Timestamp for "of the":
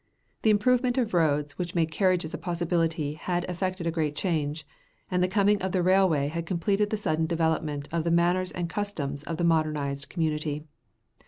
5.61-5.83, 7.91-8.09, 9.21-9.43